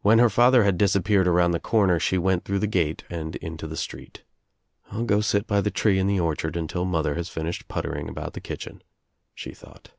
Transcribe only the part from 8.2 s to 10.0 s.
the kitchen," she thought.